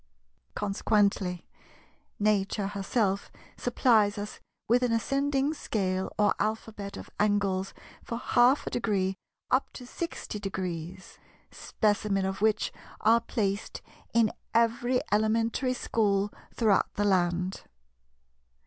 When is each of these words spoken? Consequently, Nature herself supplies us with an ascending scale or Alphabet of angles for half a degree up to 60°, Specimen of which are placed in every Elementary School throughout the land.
Consequently, 0.55 1.47
Nature 2.17 2.69
herself 2.69 3.31
supplies 3.55 4.17
us 4.17 4.39
with 4.67 4.81
an 4.81 4.91
ascending 4.91 5.53
scale 5.53 6.11
or 6.17 6.33
Alphabet 6.39 6.97
of 6.97 7.11
angles 7.19 7.71
for 8.03 8.17
half 8.17 8.65
a 8.65 8.71
degree 8.71 9.15
up 9.51 9.71
to 9.73 9.83
60°, 9.83 11.17
Specimen 11.51 12.25
of 12.25 12.41
which 12.41 12.73
are 13.01 13.21
placed 13.21 13.83
in 14.11 14.31
every 14.55 15.01
Elementary 15.11 15.75
School 15.75 16.33
throughout 16.51 16.91
the 16.95 17.05
land. 17.05 17.65